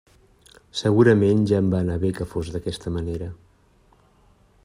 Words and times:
Segurament 0.79 1.43
ja 1.51 1.59
em 1.63 1.69
va 1.75 1.83
anar 1.85 1.99
bé 2.05 2.11
que 2.19 2.27
fos 2.33 2.51
d'aquesta 2.55 2.95
manera. 2.99 3.31